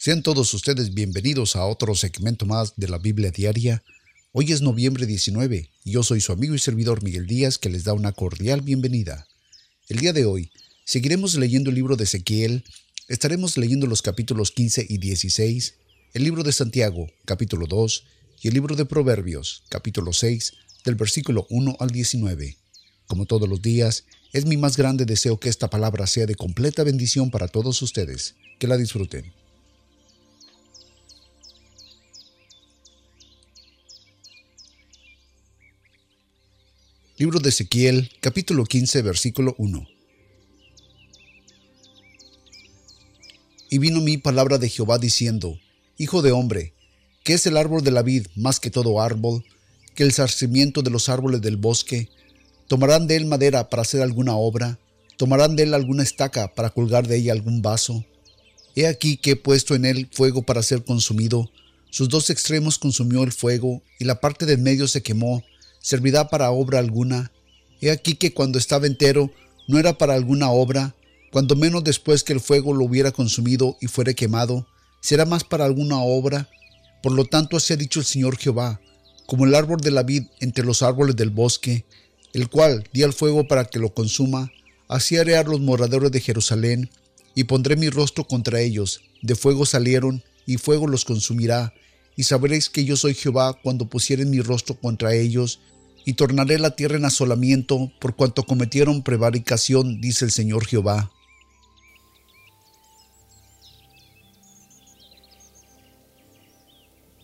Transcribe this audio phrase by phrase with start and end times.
[0.00, 3.82] Sean todos ustedes bienvenidos a otro segmento más de la Biblia Diaria.
[4.30, 7.82] Hoy es noviembre 19 y yo soy su amigo y servidor Miguel Díaz que les
[7.82, 9.26] da una cordial bienvenida.
[9.88, 10.52] El día de hoy
[10.84, 12.62] seguiremos leyendo el libro de Ezequiel,
[13.08, 15.74] estaremos leyendo los capítulos 15 y 16,
[16.14, 18.04] el libro de Santiago, capítulo 2,
[18.42, 20.52] y el libro de Proverbios, capítulo 6,
[20.84, 22.56] del versículo 1 al 19.
[23.08, 26.84] Como todos los días, es mi más grande deseo que esta palabra sea de completa
[26.84, 28.36] bendición para todos ustedes.
[28.60, 29.37] Que la disfruten.
[37.18, 39.88] Libro de Ezequiel, capítulo 15, versículo 1.
[43.70, 45.58] Y vino mi palabra de Jehová diciendo,
[45.96, 46.74] Hijo de hombre,
[47.24, 49.44] ¿qué es el árbol de la vid más que todo árbol?
[49.96, 52.08] Que el zarcimiento de los árboles del bosque,
[52.68, 54.78] ¿Tomarán de él madera para hacer alguna obra?
[55.16, 58.04] ¿Tomarán de él alguna estaca para colgar de ella algún vaso?
[58.76, 61.50] He aquí que he puesto en él fuego para ser consumido.
[61.90, 65.42] Sus dos extremos consumió el fuego, y la parte del medio se quemó.
[65.88, 67.32] ¿Servirá para obra alguna?
[67.80, 69.32] He aquí que cuando estaba entero
[69.68, 70.94] no era para alguna obra,
[71.32, 74.66] cuando menos después que el fuego lo hubiera consumido y fuere quemado,
[75.00, 76.46] será más para alguna obra.
[77.02, 78.82] Por lo tanto así ha dicho el Señor Jehová,
[79.24, 81.86] como el árbol de la vid entre los árboles del bosque,
[82.34, 84.52] el cual di al fuego para que lo consuma,
[84.88, 86.90] así haré a los moradores de Jerusalén,
[87.34, 91.72] y pondré mi rostro contra ellos, de fuego salieron, y fuego los consumirá,
[92.14, 95.60] y sabréis que yo soy Jehová cuando pusieren mi rostro contra ellos,
[96.08, 101.12] y tornaré la tierra en asolamiento por cuanto cometieron prevaricación, dice el Señor Jehová.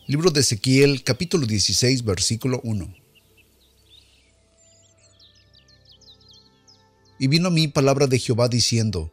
[0.07, 2.95] Libro de Ezequiel capítulo 16 versículo 1
[7.19, 9.11] Y vino a mí palabra de Jehová diciendo,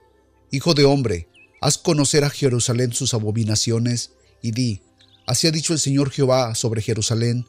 [0.52, 1.30] Hijo de hombre,
[1.61, 4.11] haz conocer a Jerusalén sus abominaciones,
[4.42, 4.81] y di,
[5.26, 7.45] Así ha dicho el Señor Jehová sobre Jerusalén,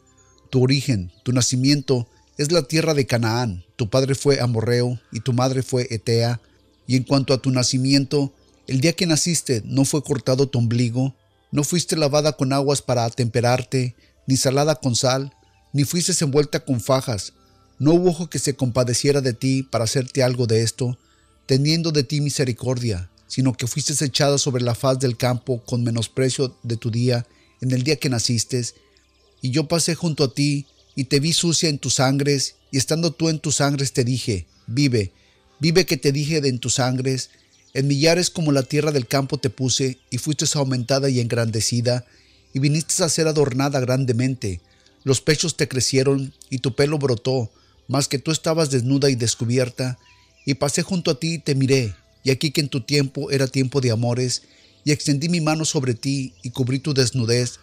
[0.53, 5.33] tu origen, tu nacimiento, es la tierra de Canaán, tu padre fue Amorreo, y tu
[5.33, 6.41] madre fue Etea,
[6.85, 8.31] y en cuanto a tu nacimiento,
[8.67, 11.15] el día que naciste no fue cortado tu ombligo,
[11.51, 13.95] no fuiste lavada con aguas para atemperarte,
[14.27, 15.33] ni salada con sal,
[15.73, 17.33] ni fuiste envuelta con fajas,
[17.79, 20.99] no hubo ojo que se compadeciera de ti para hacerte algo de esto,
[21.47, 26.55] teniendo de ti misericordia, sino que fuiste echada sobre la faz del campo con menosprecio
[26.61, 27.25] de tu día,
[27.59, 28.63] en el día que naciste,
[29.43, 30.65] y yo pasé junto a ti,
[30.95, 34.47] y te vi sucia en tus sangres, y estando tú en tus sangres te dije,
[34.67, 35.11] vive,
[35.59, 37.29] vive que te dije de en tus sangres,
[37.73, 42.05] en millares como la tierra del campo te puse, y fuiste aumentada y engrandecida,
[42.53, 44.61] y viniste a ser adornada grandemente,
[45.03, 47.51] los pechos te crecieron, y tu pelo brotó,
[47.89, 49.99] mas que tú estabas desnuda y descubierta,
[50.45, 51.93] y pasé junto a ti y te miré,
[52.23, 54.43] y aquí que en tu tiempo era tiempo de amores,
[54.85, 57.59] y extendí mi mano sobre ti y cubrí tu desnudez,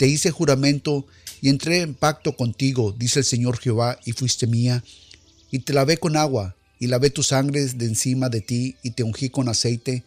[0.00, 1.06] te hice juramento
[1.42, 4.82] y entré en pacto contigo, dice el Señor Jehová, y fuiste mía,
[5.50, 9.02] y te lavé con agua, y lavé tus sangres de encima de ti, y te
[9.02, 10.04] ungí con aceite,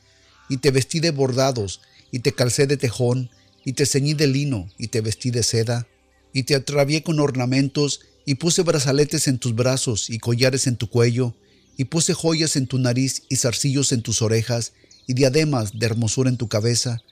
[0.49, 1.79] y te vestí de bordados,
[2.11, 3.29] y te calcé de tejón,
[3.63, 5.87] y te ceñí de lino, y te vestí de seda,
[6.33, 10.89] y te atravié con ornamentos, y puse brazaletes en tus brazos y collares en tu
[10.89, 11.35] cuello,
[11.77, 14.73] y puse joyas en tu nariz y zarcillos en tus orejas,
[15.05, 17.03] y diademas de hermosura en tu cabeza,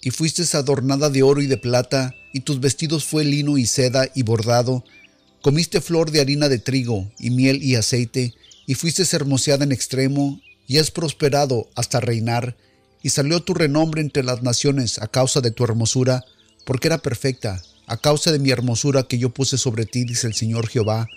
[0.00, 4.08] y fuiste adornada de oro y de plata, y tus vestidos fue lino y seda
[4.14, 4.84] y bordado,
[5.42, 8.34] comiste flor de harina de trigo, y miel y aceite,
[8.66, 12.56] y fuiste hermoseada en extremo, y has prosperado hasta reinar,
[13.02, 16.24] y salió tu renombre entre las naciones a causa de tu hermosura,
[16.64, 20.34] porque era perfecta, a causa de mi hermosura que yo puse sobre ti, dice el
[20.34, 21.08] Señor Jehová,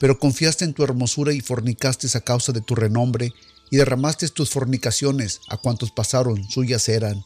[0.00, 3.32] pero confiaste en tu hermosura y fornicaste a causa de tu renombre,
[3.70, 7.24] y derramaste tus fornicaciones a cuantos pasaron, suyas eran,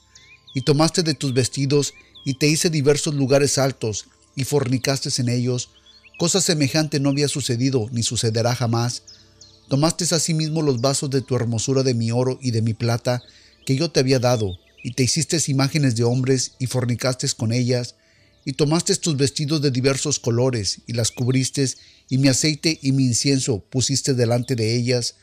[0.54, 1.94] y tomaste de tus vestidos,
[2.25, 5.71] y te hice diversos lugares altos, y fornicaste en ellos,
[6.19, 9.03] cosa semejante no había sucedido, ni sucederá jamás.
[9.69, 13.22] Tomaste asimismo los vasos de tu hermosura de mi oro y de mi plata,
[13.66, 17.95] que yo te había dado, y te hiciste imágenes de hombres, y fornicaste con ellas,
[18.45, 21.68] y tomaste tus vestidos de diversos colores, y las cubriste,
[22.09, 25.15] y mi aceite y mi incienso pusiste delante de ellas,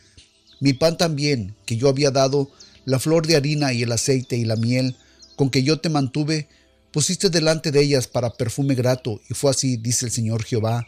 [0.60, 2.52] mi pan también, que yo había dado,
[2.86, 4.96] la flor de harina y el aceite y la miel,
[5.36, 6.50] con que yo te mantuve,
[6.92, 10.88] pusiste delante de ellas para perfume grato, y fue así, dice el Señor Jehová.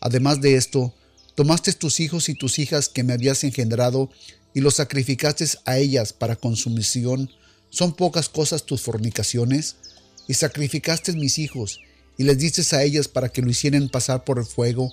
[0.00, 0.94] Además de esto,
[1.34, 4.10] tomaste tus hijos y tus hijas que me habías engendrado,
[4.54, 7.30] y los sacrificaste a ellas para consumición.
[7.70, 9.76] ¿Son pocas cosas tus fornicaciones?
[10.28, 11.80] y sacrificaste mis hijos,
[12.18, 14.92] y les diste a ellas para que lo hicieran pasar por el fuego,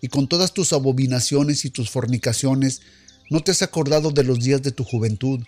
[0.00, 2.82] y con todas tus abominaciones y tus fornicaciones,
[3.30, 5.40] no te has acordado de los días de tu juventud,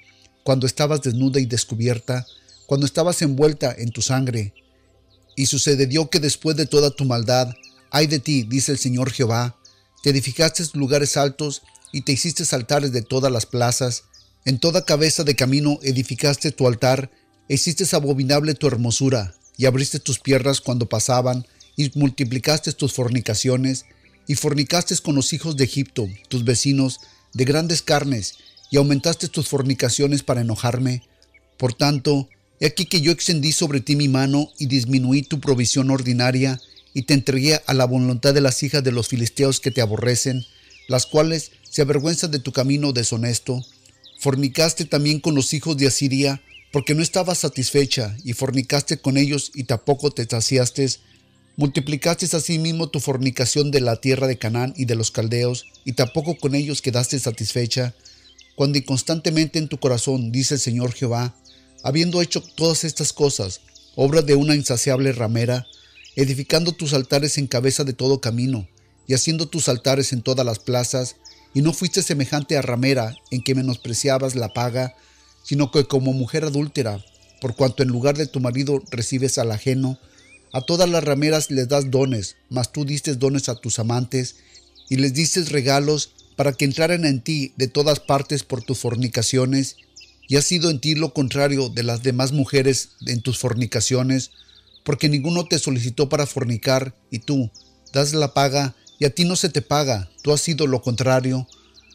[0.42, 2.26] cuando estabas desnuda y descubierta,
[2.66, 4.54] cuando estabas envuelta en tu sangre.
[5.36, 7.54] Y sucedió que después de toda tu maldad,
[7.90, 9.56] ay de ti, dice el Señor Jehová,
[10.02, 14.04] te edificaste lugares altos y te hiciste altares de todas las plazas,
[14.44, 17.10] en toda cabeza de camino edificaste tu altar,
[17.48, 21.46] e hiciste abominable tu hermosura, y abriste tus piernas cuando pasaban,
[21.76, 23.86] y multiplicaste tus fornicaciones,
[24.26, 27.00] y fornicaste con los hijos de Egipto, tus vecinos,
[27.32, 28.34] de grandes carnes,
[28.70, 31.02] y aumentaste tus fornicaciones para enojarme.
[31.56, 32.28] Por tanto,
[32.60, 36.60] he aquí que yo extendí sobre ti mi mano y disminuí tu provisión ordinaria,
[36.94, 40.46] y te entregué a la voluntad de las hijas de los filisteos que te aborrecen,
[40.88, 43.62] las cuales se avergüenzan de tu camino deshonesto.
[44.18, 46.40] Fornicaste también con los hijos de Asiria,
[46.72, 50.88] porque no estabas satisfecha, y fornicaste con ellos y tampoco te saciaste,
[51.58, 56.36] Multiplicaste asimismo tu fornicación de la tierra de Canaán y de los caldeos, y tampoco
[56.36, 57.94] con ellos quedaste satisfecha,
[58.56, 61.34] cuando inconstantemente en tu corazón, dice el Señor Jehová,
[61.86, 63.60] habiendo hecho todas estas cosas,
[63.94, 65.68] obra de una insaciable ramera,
[66.16, 68.66] edificando tus altares en cabeza de todo camino,
[69.06, 71.14] y haciendo tus altares en todas las plazas,
[71.54, 74.96] y no fuiste semejante a ramera en que menospreciabas la paga,
[75.44, 77.04] sino que como mujer adúltera,
[77.40, 79.96] por cuanto en lugar de tu marido recibes al ajeno,
[80.52, 84.34] a todas las rameras les das dones, mas tú diste dones a tus amantes
[84.88, 89.76] y les diste regalos para que entraran en ti de todas partes por tus fornicaciones,
[90.28, 94.30] y ha sido en ti lo contrario de las demás mujeres en tus fornicaciones,
[94.84, 97.50] porque ninguno te solicitó para fornicar, y tú
[97.92, 101.46] das la paga, y a ti no se te paga, tú has sido lo contrario.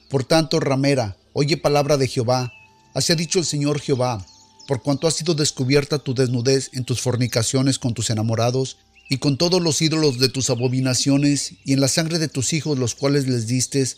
[0.10, 2.51] Por tanto, ramera, oye palabra de Jehová,
[2.94, 4.25] así ha dicho el Señor Jehová,
[4.68, 8.78] por cuanto ha sido descubierta tu desnudez en tus fornicaciones con tus enamorados,
[9.10, 12.80] y con todos los ídolos de tus abominaciones, y en la sangre de tus hijos
[12.80, 13.98] los cuales les distes.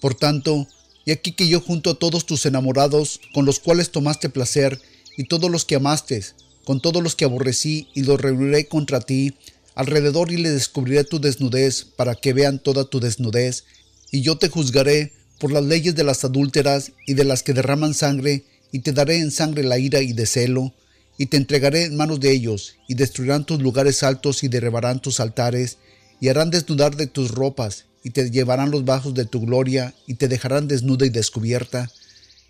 [0.00, 0.66] Por tanto,
[1.04, 4.80] y aquí que yo junto a todos tus enamorados, con los cuales tomaste placer,
[5.16, 6.24] y todos los que amaste,
[6.64, 9.34] con todos los que aborrecí, y los reuniré contra ti,
[9.74, 13.64] alrededor y le descubriré tu desnudez, para que vean toda tu desnudez,
[14.10, 17.94] y yo te juzgaré por las leyes de las adúlteras y de las que derraman
[17.94, 20.72] sangre, y te daré en sangre la ira y de celo,
[21.18, 25.20] y te entregaré en manos de ellos, y destruirán tus lugares altos y derribarán tus
[25.20, 25.78] altares,
[26.20, 30.14] y harán desnudar de tus ropas, y te llevarán los bajos de tu gloria, y
[30.14, 31.90] te dejarán desnuda y descubierta,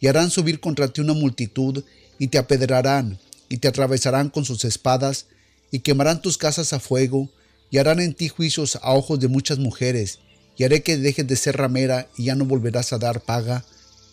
[0.00, 1.84] y harán subir contra ti una multitud,
[2.18, 3.18] y te apedrarán,
[3.48, 5.26] y te atravesarán con sus espadas,
[5.70, 7.30] y quemarán tus casas a fuego,
[7.70, 10.18] y harán en ti juicios a ojos de muchas mujeres,
[10.56, 13.64] y haré que dejes de ser ramera, y ya no volverás a dar paga,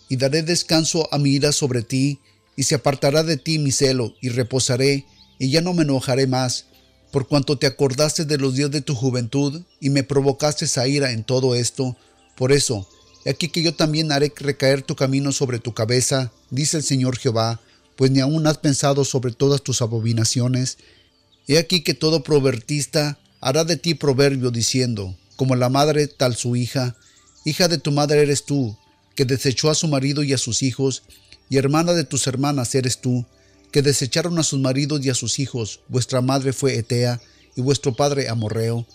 [0.08, 2.20] y daré descanso a mi ira sobre ti,
[2.54, 5.06] y se apartará de ti mi celo, y reposaré,
[5.40, 6.66] y ya no me enojaré más,
[7.12, 11.12] por cuanto te acordaste de los días de tu juventud, y me provocaste a ira
[11.12, 11.96] en todo esto.
[12.36, 12.88] Por eso,
[13.24, 17.18] he aquí que yo también haré recaer tu camino sobre tu cabeza, dice el Señor
[17.18, 17.60] Jehová,
[17.96, 20.78] pues ni aún has pensado sobre todas tus abominaciones.
[21.46, 26.56] He aquí que todo provertista hará de ti proverbio diciendo, como la madre tal su
[26.56, 26.96] hija,
[27.44, 28.76] hija de tu madre eres tú,
[29.14, 31.02] que desechó a su marido y a sus hijos,
[31.50, 33.26] y hermana de tus hermanas eres tú,
[33.72, 37.20] que desecharon a sus maridos y a sus hijos, vuestra madre fue Etea,
[37.56, 38.86] y vuestro padre Amorreo,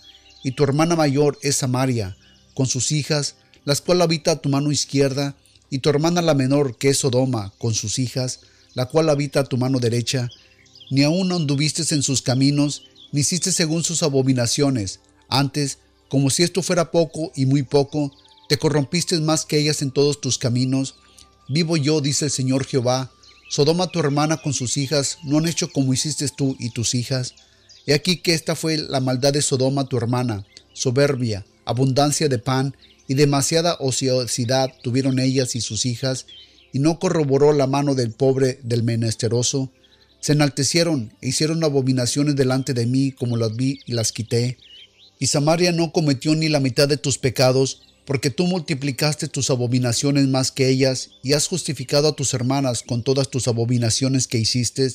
[0.42, 2.16] y tu hermana mayor es Samaria,
[2.54, 3.34] con sus hijas,
[3.64, 5.36] las cuales habita a tu mano izquierda,
[5.68, 8.40] y tu hermana la menor, que es Sodoma, con sus hijas,
[8.74, 10.28] la cual habita a tu mano derecha,
[10.90, 16.62] ni aún anduviste en sus caminos, ni hiciste según sus abominaciones, antes, como si esto
[16.62, 18.12] fuera poco y muy poco,
[18.48, 20.94] te corrompiste más que ellas en todos tus caminos.
[21.48, 23.10] Vivo yo, dice el Señor Jehová.
[23.48, 27.34] Sodoma tu hermana con sus hijas no han hecho como hiciste tú y tus hijas.
[27.86, 32.76] He aquí que esta fue la maldad de Sodoma tu hermana, soberbia, abundancia de pan
[33.08, 36.26] y demasiada ociosidad tuvieron ellas y sus hijas,
[36.74, 39.70] y no corroboró la mano del pobre del menesteroso.
[40.20, 44.58] Se enaltecieron e hicieron abominaciones delante de mí como las vi y las quité.
[45.18, 50.26] Y Samaria no cometió ni la mitad de tus pecados, porque tú multiplicaste tus abominaciones
[50.28, 54.90] más que ellas, y has justificado a tus hermanas con todas tus abominaciones que hiciste,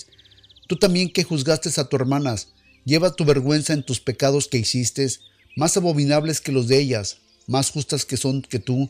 [0.66, 2.48] tú también que juzgaste a tus hermanas,
[2.86, 5.08] lleva tu vergüenza en tus pecados que hiciste,
[5.56, 8.90] más abominables que los de ellas, más justas que son que tú.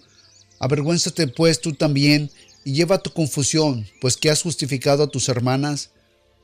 [0.58, 2.32] Avergüénzate pues tú también,
[2.64, 5.90] y lleva tu confusión, pues que has justificado a tus hermanas.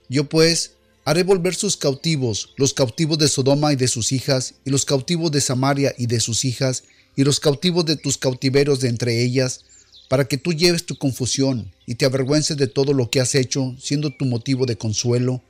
[0.09, 0.74] Yo pues
[1.05, 5.31] haré volver sus cautivos, los cautivos de Sodoma y de sus hijas, y los cautivos
[5.31, 6.83] de Samaria y de sus hijas,
[7.20, 9.66] y los cautivos de tus cautiveros de entre ellas,
[10.08, 13.76] para que tú lleves tu confusión y te avergüences de todo lo que has hecho,
[13.78, 15.42] siendo tu motivo de consuelo.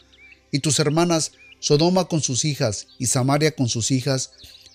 [0.52, 4.32] Y tus hermanas, Sodoma con sus hijas y Samaria con sus hijas,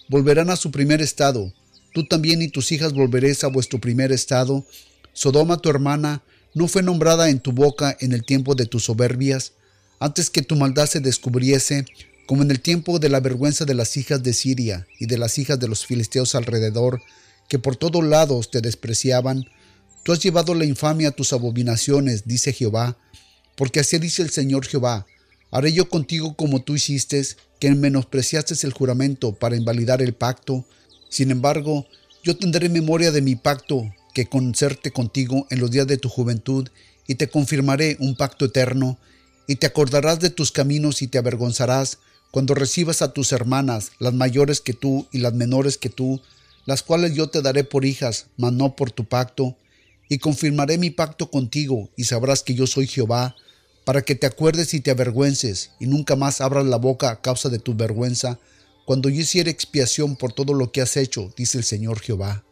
[0.08, 1.52] volverán a su primer estado.
[1.92, 4.64] Tú también y tus hijas volveréis a vuestro primer estado.
[5.12, 6.22] Sodoma tu hermana
[6.54, 9.50] no fue nombrada en tu boca en el tiempo de tus soberbias.
[9.98, 11.86] antes que tu maldad se descubriese,
[12.26, 15.38] como en el tiempo de la vergüenza de las hijas de Siria y de las
[15.38, 17.02] hijas de los filisteos alrededor,
[17.48, 19.44] que por todos lados te despreciaban,
[20.02, 22.96] tú has llevado la infamia a tus abominaciones, dice Jehová,
[23.56, 25.06] porque así dice el Señor Jehová,
[25.50, 27.22] haré yo contigo como tú hiciste,
[27.60, 30.66] que menospreciaste el juramento para invalidar el pacto.
[31.08, 31.86] Sin embargo,
[32.22, 36.68] yo tendré memoria de mi pacto que concerte contigo en los días de tu juventud,
[37.06, 38.98] y te confirmaré un pacto eterno,
[39.46, 41.98] y te acordarás de tus caminos y te avergonzarás
[42.34, 46.20] cuando recibas a tus hermanas, las mayores que tú y las menores que tú,
[46.66, 49.56] las cuales yo te daré por hijas, mas no por tu pacto,
[50.08, 53.36] y confirmaré mi pacto contigo, y sabrás que yo soy Jehová,
[53.84, 57.50] para que te acuerdes y te avergüences, y nunca más abras la boca a causa
[57.50, 58.40] de tu vergüenza,
[58.84, 62.42] cuando yo hiciere expiación por todo lo que has hecho, dice el Señor Jehová.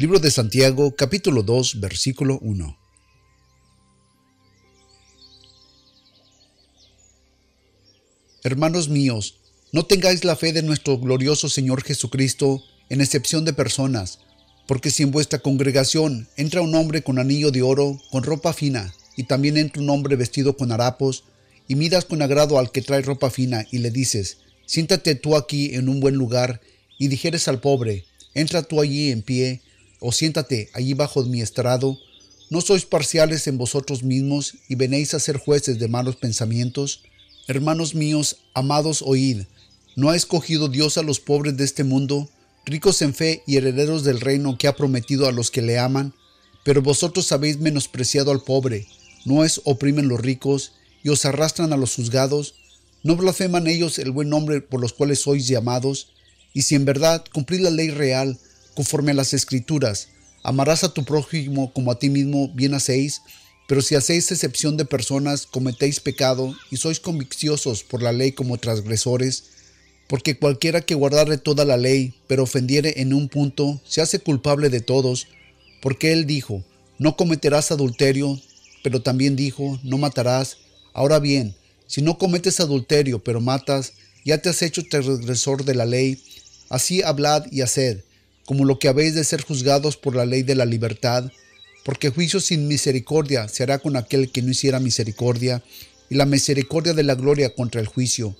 [0.00, 2.78] Libro de Santiago, capítulo 2, versículo 1.
[8.42, 9.40] Hermanos míos,
[9.72, 14.20] no tengáis la fe de nuestro glorioso Señor Jesucristo en excepción de personas,
[14.66, 18.94] porque si en vuestra congregación entra un hombre con anillo de oro, con ropa fina,
[19.18, 21.24] y también entra un hombre vestido con harapos,
[21.68, 25.74] y miras con agrado al que trae ropa fina, y le dices, siéntate tú aquí
[25.74, 26.62] en un buen lugar,
[26.98, 29.60] y dijeres al pobre, entra tú allí en pie,
[30.00, 31.98] o siéntate allí bajo mi estrado,
[32.48, 37.02] ¿no sois parciales en vosotros mismos y venéis a ser jueces de malos pensamientos?
[37.46, 39.42] Hermanos míos, amados, oíd,
[39.94, 42.28] ¿no ha escogido Dios a los pobres de este mundo,
[42.64, 46.14] ricos en fe y herederos del reino que ha prometido a los que le aman?
[46.64, 48.86] Pero vosotros habéis menospreciado al pobre,
[49.24, 52.54] ¿no es oprimen los ricos y os arrastran a los juzgados?
[53.02, 56.08] ¿No blasfeman ellos el buen nombre por los cuales sois llamados?
[56.52, 58.38] Y si en verdad cumplid la ley real,
[58.74, 60.08] conforme a las escrituras,
[60.42, 63.22] amarás a tu prójimo como a ti mismo, bien hacéis,
[63.66, 68.58] pero si hacéis excepción de personas, cometéis pecado y sois conviciosos por la ley como
[68.58, 69.44] transgresores,
[70.08, 74.70] porque cualquiera que guardare toda la ley, pero ofendiere en un punto, se hace culpable
[74.70, 75.28] de todos,
[75.80, 76.64] porque él dijo,
[76.98, 78.40] no cometerás adulterio,
[78.82, 80.56] pero también dijo, no matarás.
[80.92, 81.54] Ahora bien,
[81.86, 83.92] si no cometes adulterio, pero matas,
[84.24, 86.20] ya te has hecho transgresor de la ley,
[86.70, 88.02] así hablad y haced
[88.50, 91.30] como lo que habéis de ser juzgados por la ley de la libertad,
[91.84, 95.62] porque juicio sin misericordia se hará con aquel que no hiciera misericordia,
[96.08, 98.36] y la misericordia de la gloria contra el juicio.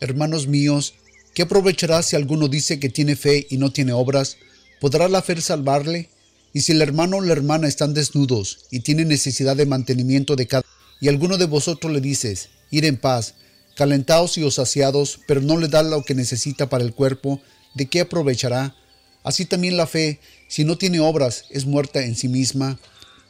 [0.00, 0.92] Hermanos míos,
[1.32, 4.36] ¿qué aprovechará si alguno dice que tiene fe y no tiene obras?
[4.82, 6.10] ¿Podrá la fe salvarle?
[6.52, 10.46] Y si el hermano o la hermana están desnudos y tienen necesidad de mantenimiento de
[10.46, 10.64] cada,
[11.00, 13.32] y alguno de vosotros le dices, ir en paz,
[13.76, 14.60] calentaos y os
[15.26, 17.40] pero no le da lo que necesita para el cuerpo,
[17.74, 18.76] ¿de qué aprovechará?
[19.24, 22.78] Así también la fe, si no tiene obras, es muerta en sí misma.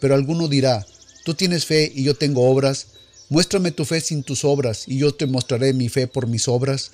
[0.00, 0.84] Pero alguno dirá,
[1.24, 2.88] tú tienes fe y yo tengo obras.
[3.30, 6.90] Muéstrame tu fe sin tus obras, y yo te mostraré mi fe por mis obras.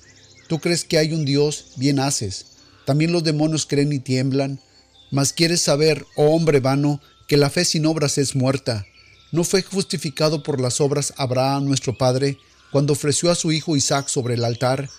[0.47, 2.45] Tú crees que hay un Dios, bien haces.
[2.85, 4.61] También los demonios creen y tiemblan.
[5.09, 8.85] Mas quieres saber, oh hombre vano, que la fe sin obras es muerta.
[9.31, 12.37] ¿No fue justificado por las obras Abraham nuestro Padre
[12.71, 14.89] cuando ofreció a su hijo Isaac sobre el altar?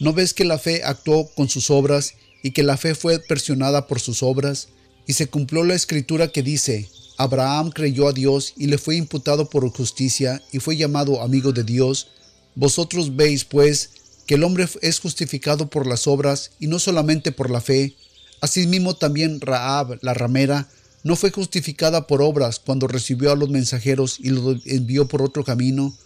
[0.00, 3.86] ¿No ves que la fe actuó con sus obras y que la fe fue persionada
[3.86, 4.68] por sus obras,
[5.06, 9.48] y se cumplió la escritura que dice, Abraham creyó a Dios y le fue imputado
[9.48, 12.08] por justicia y fue llamado amigo de Dios.
[12.54, 13.90] Vosotros veis, pues,
[14.26, 17.94] que el hombre es justificado por las obras y no solamente por la fe.
[18.40, 20.68] Asimismo también Raab, la ramera,
[21.04, 25.44] no fue justificada por obras cuando recibió a los mensajeros y los envió por otro
[25.44, 25.96] camino,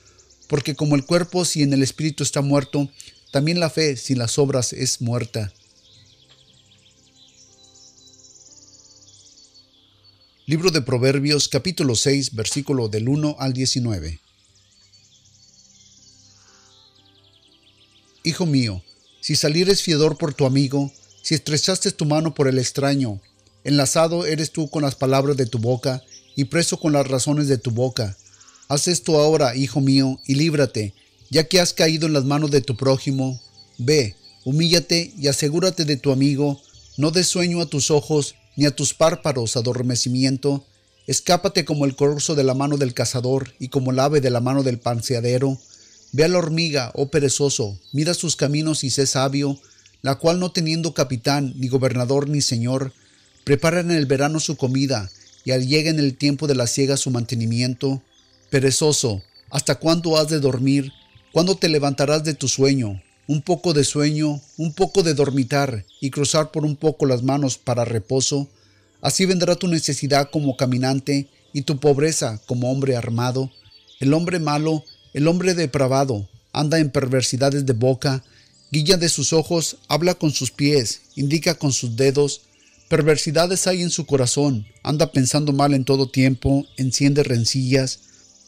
[0.49, 2.89] porque como el cuerpo sin el espíritu está muerto,
[3.31, 5.53] también la fe sin las obras es muerta.
[10.49, 14.21] Libro de Proverbios capítulo 6 versículo del 1 al 19.
[18.23, 18.81] Hijo mío,
[19.21, 23.21] si salieres fiador por tu amigo, si estrechaste tu mano por el extraño,
[23.65, 26.05] enlazado eres tú con las palabras de tu boca
[26.37, 28.17] y preso con las razones de tu boca.
[28.69, 30.95] Haz esto ahora, hijo mío, y líbrate,
[31.29, 33.43] ya que has caído en las manos de tu prójimo.
[33.79, 36.63] Ve, humíllate y asegúrate de tu amigo,
[36.97, 40.65] no des sueño a tus ojos, ni a tus párpados adormecimiento.
[41.07, 44.41] Escápate como el corzo de la mano del cazador y como el ave de la
[44.41, 45.59] mano del panseadero.
[46.13, 49.61] Ve a la hormiga, oh perezoso, mira sus caminos y sé sabio,
[50.03, 52.93] la cual no teniendo capitán, ni gobernador, ni señor,
[53.45, 55.11] prepara en el verano su comida,
[55.45, 58.03] y al llega en el tiempo de la siega su mantenimiento.
[58.51, 60.93] Perezoso, ¿hasta cuándo has de dormir?
[61.33, 63.03] ¿Cuándo te levantarás de tu sueño?
[63.29, 67.59] Un poco de sueño, un poco de dormitar y cruzar por un poco las manos
[67.59, 68.49] para reposo,
[69.07, 73.53] Así vendrá tu necesidad como caminante y tu pobreza como hombre armado.
[74.01, 78.25] El hombre malo, el hombre depravado, anda en perversidades de boca,
[78.73, 82.43] guilla de sus ojos, habla con sus pies, indica con sus dedos,
[82.89, 88.01] perversidades hay en su corazón, anda pensando mal en todo tiempo, enciende rencillas.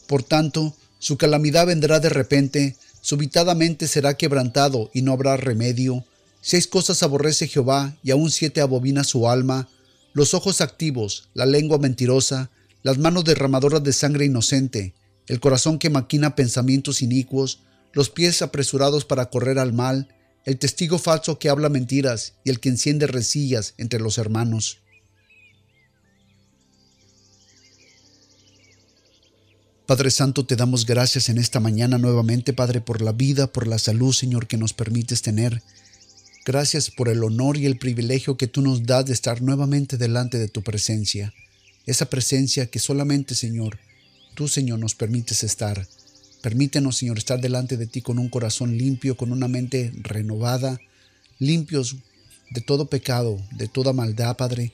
[0.07, 6.05] Por tanto, su calamidad vendrá de repente, subitadamente será quebrantado y no habrá remedio.
[6.41, 9.67] Seis cosas aborrece Jehová y aún siete abobina su alma,
[10.13, 12.49] los ojos activos, la lengua mentirosa,
[12.83, 14.93] las manos derramadoras de sangre inocente,
[15.27, 17.59] el corazón que maquina pensamientos inicuos,
[17.93, 20.07] los pies apresurados para correr al mal,
[20.45, 24.79] el testigo falso que habla mentiras y el que enciende resillas entre los hermanos.
[29.89, 33.79] Padre Santo, te damos gracias en esta mañana nuevamente, Padre, por la vida, por la
[33.79, 35.63] salud, Señor, que nos permites tener.
[36.45, 40.37] Gracias por el honor y el privilegio que tú nos das de estar nuevamente delante
[40.37, 41.33] de tu presencia.
[41.87, 43.79] Esa presencia que solamente, Señor,
[44.35, 45.87] tú, Señor, nos permites estar.
[46.43, 50.79] Permítenos, Señor, estar delante de ti con un corazón limpio, con una mente renovada,
[51.39, 51.95] limpios
[52.51, 54.71] de todo pecado, de toda maldad, Padre.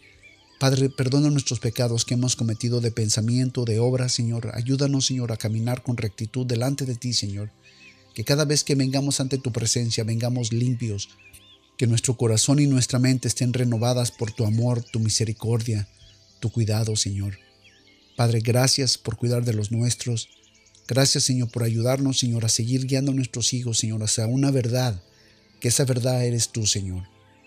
[0.59, 4.51] Padre, perdona nuestros pecados que hemos cometido de pensamiento, de obra, Señor.
[4.53, 7.51] Ayúdanos, Señor, a caminar con rectitud delante de ti, Señor.
[8.13, 11.09] Que cada vez que vengamos ante tu presencia, vengamos limpios.
[11.77, 15.89] Que nuestro corazón y nuestra mente estén renovadas por tu amor, tu misericordia,
[16.39, 17.37] tu cuidado, Señor.
[18.15, 20.29] Padre, gracias por cuidar de los nuestros.
[20.87, 25.01] Gracias, Señor, por ayudarnos, Señor, a seguir guiando a nuestros hijos, Señor, hacia una verdad,
[25.59, 27.03] que esa verdad eres tú, Señor.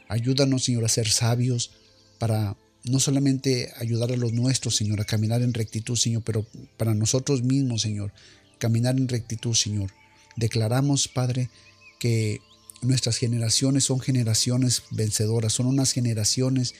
[0.08, 1.70] Ayúdanos, Señor, a ser sabios
[2.18, 2.56] para
[2.90, 7.42] no solamente ayudar a los nuestros, Señor, a caminar en rectitud, Señor, pero para nosotros
[7.42, 8.12] mismos, Señor,
[8.58, 9.90] caminar en rectitud, Señor.
[10.36, 11.50] Declaramos, Padre,
[11.98, 12.40] que
[12.82, 16.74] nuestras generaciones son generaciones vencedoras, son unas generaciones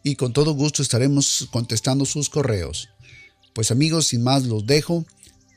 [0.03, 2.89] y con todo gusto estaremos contestando sus correos.
[3.55, 5.07] Pues amigos, sin más los dejo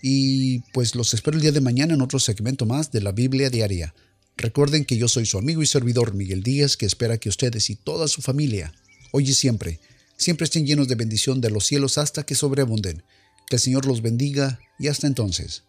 [0.03, 3.49] y pues los espero el día de mañana en otro segmento más de la Biblia
[3.49, 3.95] Diaria.
[4.37, 7.77] Recuerden que yo soy su amigo y servidor Miguel Díaz, que espera que ustedes y
[7.77, 8.75] toda su familia,
[9.13, 9.79] hoy y siempre,
[10.17, 13.05] siempre estén llenos de bendición de los cielos hasta que sobreabunden.
[13.49, 15.63] Que el Señor los bendiga y hasta entonces.